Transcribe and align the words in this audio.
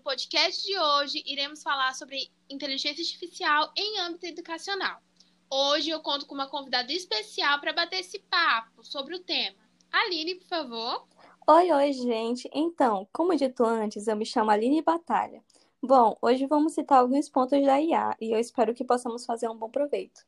podcast 0.00 0.66
de 0.66 0.76
hoje 0.76 1.22
iremos 1.24 1.62
falar 1.62 1.94
sobre 1.94 2.32
inteligência 2.50 3.00
artificial 3.00 3.72
em 3.76 4.00
âmbito 4.00 4.26
educacional. 4.26 5.00
Hoje 5.48 5.90
eu 5.90 6.00
conto 6.00 6.26
com 6.26 6.34
uma 6.34 6.48
convidada 6.48 6.92
especial 6.92 7.60
para 7.60 7.72
bater 7.72 8.00
esse 8.00 8.18
papo 8.18 8.82
sobre 8.82 9.14
o 9.14 9.20
tema. 9.20 9.56
Aline, 9.92 10.34
por 10.34 10.48
favor. 10.48 11.06
Oi, 11.46 11.70
oi, 11.70 11.92
gente. 11.92 12.50
Então, 12.52 13.08
como 13.12 13.36
dito 13.36 13.64
antes, 13.64 14.08
eu 14.08 14.16
me 14.16 14.26
chamo 14.26 14.50
Aline 14.50 14.82
Batalha. 14.82 15.44
Bom, 15.80 16.16
hoje 16.20 16.44
vamos 16.46 16.72
citar 16.72 16.98
alguns 16.98 17.28
pontos 17.28 17.64
da 17.64 17.80
IA 17.80 18.16
e 18.20 18.32
eu 18.32 18.38
espero 18.40 18.74
que 18.74 18.82
possamos 18.82 19.24
fazer 19.24 19.48
um 19.48 19.56
bom 19.56 19.70
proveito. 19.70 20.26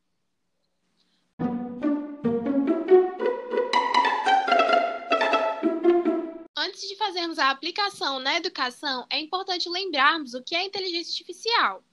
Fazermos 7.21 7.39
a 7.39 7.51
aplicação 7.51 8.19
na 8.19 8.37
educação, 8.37 9.07
é 9.11 9.21
importante 9.21 9.69
lembrarmos 9.69 10.33
o 10.33 10.43
que 10.43 10.57
é 10.57 10.65
inteligência 10.65 11.13
artificial. 11.13 11.85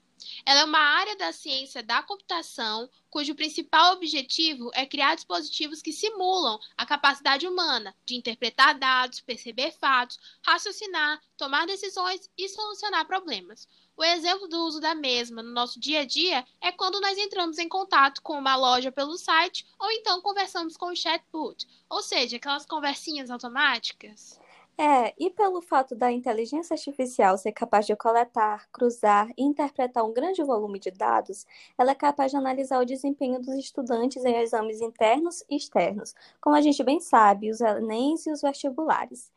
Ela 0.46 0.62
é 0.62 0.64
uma 0.64 0.80
área 0.80 1.18
da 1.18 1.34
ciência 1.34 1.84
da 1.84 2.02
computação 2.02 2.90
cujo 3.10 3.36
principal 3.36 3.94
objetivo 3.94 4.72
é 4.74 4.86
criar 4.86 5.16
dispositivos 5.16 5.82
que 5.82 5.92
simulam 5.92 6.58
a 6.78 6.86
capacidade 6.86 7.46
humana 7.46 7.94
de 8.06 8.16
interpretar 8.16 8.80
dados, 8.80 9.20
perceber 9.20 9.74
fatos, 9.74 10.18
raciocinar, 10.46 11.22
tomar 11.36 11.68
decisões 11.68 12.30
e 12.38 12.48
solucionar 12.48 13.06
problemas. 13.06 13.68
O 13.98 14.04
exemplo 14.04 14.48
do 14.48 14.66
uso 14.66 14.80
da 14.80 14.96
mesma 14.96 15.44
no 15.44 15.52
nosso 15.52 15.78
dia 15.78 16.02
a 16.02 16.06
dia 16.06 16.46
é 16.62 16.72
quando 16.72 17.02
nós 17.02 17.18
entramos 17.18 17.58
em 17.58 17.68
contato 17.68 18.22
com 18.22 18.40
uma 18.40 18.56
loja 18.56 18.94
pelo 18.94 19.18
site 19.18 19.66
ou 19.78 19.92
então 19.92 20.22
conversamos 20.22 20.78
com 20.78 20.88
o 20.88 20.96
chatbot, 20.96 21.68
ou 21.90 22.02
seja, 22.02 22.38
aquelas 22.38 22.66
conversinhas 22.66 23.30
automáticas. 23.30 24.40
É, 24.80 25.12
e 25.18 25.32
pelo 25.32 25.60
fato 25.60 25.96
da 25.96 26.12
inteligência 26.12 26.76
artificial 26.76 27.36
ser 27.36 27.52
capaz 27.52 27.88
de 27.88 27.96
coletar, 27.96 28.70
cruzar 28.72 29.28
e 29.36 29.42
interpretar 29.42 30.06
um 30.06 30.14
grande 30.14 30.44
volume 30.44 30.78
de 30.78 30.92
dados, 30.92 31.48
ela 31.76 31.92
é 31.92 31.96
capaz 31.96 32.30
de 32.30 32.38
analisar 32.38 32.80
o 32.80 32.86
desempenho 32.86 33.42
dos 33.42 33.56
estudantes 33.56 34.24
em 34.24 34.36
exames 34.36 34.80
internos 34.80 35.44
e 35.50 35.56
externos, 35.56 36.14
como 36.40 36.56
a 36.56 36.62
gente 36.62 36.84
bem 36.84 37.00
sabe, 37.00 37.50
os 37.50 37.60
Enems 37.60 38.28
e 38.28 38.32
os 38.32 38.42
vestibulares, 38.42 39.32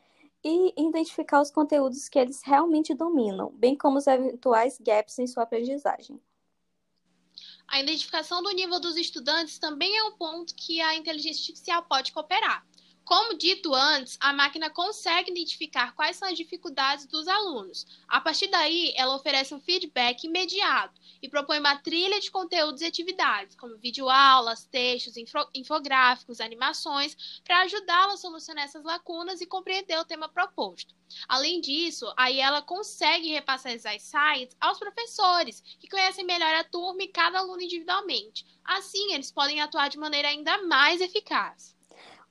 e 0.45 0.75
identificar 0.79 1.41
os 1.41 1.51
conteúdos 1.51 2.07
que 2.07 2.19
eles 2.19 2.43
realmente 2.45 2.93
dominam, 2.93 3.51
bem 3.55 3.75
como 3.75 3.97
os 3.97 4.07
eventuais 4.07 4.79
gaps 4.79 5.19
em 5.19 5.27
sua 5.27 5.45
aprendizagem. 5.45 6.21
A 7.67 7.81
identificação 7.81 8.43
do 8.43 8.51
nível 8.51 8.79
dos 8.79 8.97
estudantes 8.97 9.59
também 9.59 9.97
é 9.97 10.05
um 10.05 10.13
ponto 10.13 10.55
que 10.55 10.83
a 10.83 10.97
inteligência 10.97 11.41
artificial 11.41 11.83
pode 11.85 12.13
cooperar. 12.13 12.67
Como 13.05 13.37
dito 13.37 13.75
antes, 13.75 14.17
a 14.21 14.33
máquina 14.33 14.71
consegue 14.71 15.33
identificar 15.33 15.95
quais 15.97 16.17
são 16.17 16.29
as 16.29 16.37
dificuldades 16.37 17.07
dos 17.07 17.27
alunos. 17.27 17.85
A 18.07 18.21
partir 18.21 18.47
daí, 18.47 18.93
ela 18.97 19.17
oferece 19.17 19.53
um 19.53 19.61
feedback 19.61 20.25
imediato 20.25 21.01
e 21.21 21.29
propõe 21.29 21.59
uma 21.59 21.77
trilha 21.77 22.21
de 22.21 22.31
conteúdos 22.31 22.83
e 22.83 22.87
atividades, 22.87 23.57
como 23.57 23.77
videoaulas, 23.79 24.65
textos, 24.65 25.15
infográficos, 25.53 26.41
animações, 26.41 27.41
para 27.43 27.63
ajudá-la 27.63 28.15
a 28.15 28.17
solucionar 28.17 28.65
essas 28.65 28.85
lacunas 28.85 29.41
e 29.41 29.47
compreender 29.47 29.99
o 29.99 30.05
tema 30.05 30.29
proposto. 30.29 30.95
Além 31.29 31.61
disso, 31.61 32.13
aí 32.17 32.39
ela 32.39 32.63
consegue 32.63 33.33
repassar 33.33 33.73
esses 33.73 33.93
insights 33.93 34.57
aos 34.61 34.79
professores, 34.79 35.61
que 35.81 35.89
conhecem 35.89 36.25
melhor 36.25 36.55
a 36.55 36.63
turma 36.63 37.03
e 37.03 37.09
cada 37.09 37.41
aluno 37.41 37.61
individualmente. 37.61 38.47
Assim, 38.65 39.15
eles 39.15 39.33
podem 39.33 39.61
atuar 39.61 39.89
de 39.89 39.99
maneira 39.99 40.29
ainda 40.29 40.63
mais 40.63 41.01
eficaz. 41.01 41.80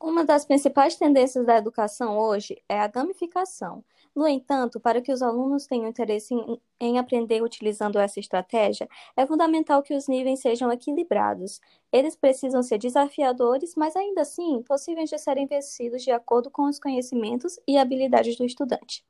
Uma 0.01 0.23
das 0.25 0.45
principais 0.45 0.95
tendências 0.95 1.45
da 1.45 1.57
educação 1.57 2.17
hoje 2.17 2.61
é 2.69 2.79
a 2.79 2.87
gamificação. 2.87 3.83
No 4.15 4.27
entanto, 4.27 4.79
para 4.79 5.01
que 5.01 5.11
os 5.11 5.21
alunos 5.21 5.67
tenham 5.67 5.87
interesse 5.89 6.33
em, 6.33 6.61
em, 6.79 6.97
aprender 6.97 7.41
utilizando 7.43 7.99
essa 7.99 8.19
estratégia, 8.19 8.87
é 9.15 9.25
fundamental 9.25 9.83
que 9.83 9.93
os 9.93 10.07
níveis 10.07 10.39
sejam 10.39 10.71
equilibrados. 10.71 11.59
Eles 11.91 12.15
precisam 12.15 12.63
ser 12.63 12.77
desafiadores, 12.77 13.75
mas 13.75 13.95
ainda 13.95 14.21
assim 14.21 14.63
possíveis 14.63 15.09
de 15.09 15.17
serem 15.17 15.47
vencidos 15.47 16.03
de 16.03 16.11
acordo 16.11 16.49
com 16.49 16.63
os 16.63 16.79
conhecimentos 16.79 17.59
e 17.67 17.77
habilidades 17.77 18.37
do 18.37 18.45
estudante. 18.45 19.03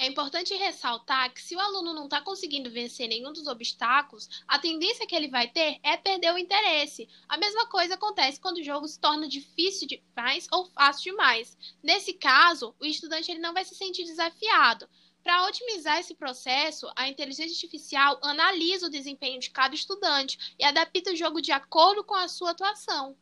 É 0.00 0.06
importante 0.06 0.54
ressaltar 0.54 1.30
que 1.30 1.42
se 1.42 1.54
o 1.54 1.60
aluno 1.60 1.92
não 1.92 2.04
está 2.04 2.22
conseguindo 2.22 2.70
vencer 2.70 3.06
nenhum 3.06 3.34
dos 3.34 3.46
obstáculos, 3.46 4.30
a 4.48 4.58
tendência 4.58 5.06
que 5.06 5.14
ele 5.14 5.28
vai 5.28 5.46
ter 5.46 5.78
é 5.82 5.94
perder 5.94 6.32
o 6.32 6.38
interesse. 6.38 7.06
A 7.28 7.36
mesma 7.36 7.66
coisa 7.66 7.96
acontece 7.96 8.40
quando 8.40 8.56
o 8.56 8.64
jogo 8.64 8.88
se 8.88 8.98
torna 8.98 9.28
difícil 9.28 9.86
demais 9.86 10.46
ou 10.50 10.64
fácil 10.70 11.12
demais. 11.12 11.54
Nesse 11.82 12.14
caso, 12.14 12.74
o 12.80 12.86
estudante 12.86 13.30
ele 13.30 13.40
não 13.40 13.52
vai 13.52 13.62
se 13.62 13.74
sentir 13.74 14.04
desafiado. 14.04 14.88
Para 15.22 15.46
otimizar 15.46 16.00
esse 16.00 16.14
processo, 16.14 16.90
a 16.96 17.06
inteligência 17.06 17.52
artificial 17.52 18.18
analisa 18.22 18.86
o 18.86 18.90
desempenho 18.90 19.38
de 19.38 19.50
cada 19.50 19.74
estudante 19.74 20.54
e 20.58 20.64
adapta 20.64 21.12
o 21.12 21.16
jogo 21.16 21.42
de 21.42 21.52
acordo 21.52 22.02
com 22.02 22.14
a 22.14 22.26
sua 22.26 22.52
atuação. 22.52 23.14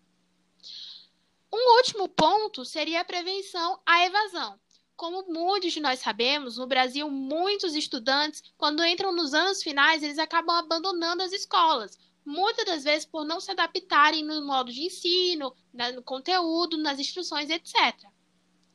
Um 1.53 1.77
último 1.78 2.09
ponto 2.09 2.65
seria 2.65 3.00
a 3.00 3.05
prevenção 3.05 3.81
à 3.84 4.06
evasão. 4.06 4.60
Como 4.98 5.22
muitos 5.28 5.72
de 5.72 5.78
nós 5.78 6.00
sabemos, 6.00 6.56
no 6.56 6.66
Brasil, 6.66 7.09
muitos 7.09 7.76
estudantes, 7.76 8.42
quando 8.56 8.84
entram 8.84 9.12
nos 9.12 9.32
anos 9.32 9.62
finais, 9.62 10.03
eles 10.03 10.19
acabam 10.19 10.56
abandonando 10.56 11.22
as 11.22 11.32
escolas. 11.32 11.97
Muitas 12.25 12.64
das 12.64 12.82
vezes 12.82 13.06
por 13.06 13.25
não 13.25 13.38
se 13.41 13.48
adaptarem 13.53 14.25
no 14.25 14.44
modo 14.44 14.72
de 14.72 14.82
ensino, 14.82 15.54
no 15.94 16.03
conteúdo, 16.03 16.76
nas 16.76 16.98
instruções, 16.98 17.48
etc. 17.48 17.94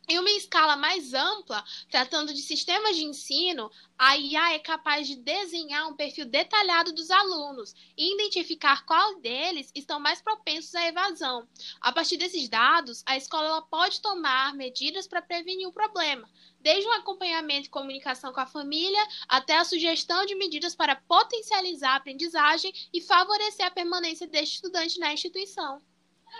Em 0.05 0.19
uma 0.19 0.29
escala 0.31 0.75
mais 0.75 1.13
ampla, 1.13 1.63
tratando 1.89 2.33
de 2.33 2.41
sistemas 2.41 2.97
de 2.97 3.05
ensino, 3.05 3.71
a 3.97 4.17
IA 4.17 4.53
é 4.53 4.59
capaz 4.59 5.07
de 5.07 5.15
desenhar 5.15 5.87
um 5.87 5.95
perfil 5.95 6.25
detalhado 6.25 6.91
dos 6.91 7.09
alunos 7.09 7.73
e 7.97 8.13
identificar 8.13 8.85
qual 8.85 9.21
deles 9.21 9.71
estão 9.73 10.01
mais 10.01 10.21
propensos 10.21 10.75
à 10.75 10.85
evasão. 10.85 11.47
A 11.79 11.89
partir 11.93 12.17
desses 12.17 12.49
dados, 12.49 13.01
a 13.05 13.15
escola 13.15 13.61
pode 13.61 14.01
tomar 14.01 14.53
medidas 14.53 15.07
para 15.07 15.21
prevenir 15.21 15.69
o 15.69 15.73
problema, 15.73 16.29
desde 16.59 16.85
o 16.85 16.91
um 16.91 16.95
acompanhamento 16.95 17.67
e 17.67 17.71
comunicação 17.71 18.33
com 18.33 18.41
a 18.41 18.45
família 18.45 19.07
até 19.29 19.57
a 19.57 19.63
sugestão 19.63 20.25
de 20.25 20.35
medidas 20.35 20.75
para 20.75 20.97
potencializar 20.97 21.91
a 21.91 21.95
aprendizagem 21.95 22.73
e 22.93 22.99
favorecer 22.99 23.65
a 23.65 23.71
permanência 23.71 24.27
deste 24.27 24.55
estudante 24.55 24.99
na 24.99 25.13
instituição. 25.13 25.81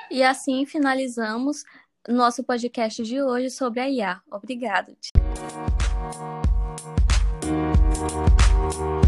E 0.10 0.22
assim 0.22 0.66
finalizamos 0.66 1.64
nosso 2.08 2.44
podcast 2.44 3.04
de 3.04 3.22
hoje 3.22 3.50
sobre 3.50 3.80
a 3.80 3.90
IA. 3.90 4.22
Obrigada. 4.32 4.94
Thank 7.44 9.03